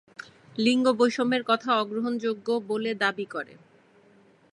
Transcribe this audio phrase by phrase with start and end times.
[0.55, 3.53] লিঙ্গ বৈষম্যের কথা অগ্রহণযোগ্য বলে দাবি করে।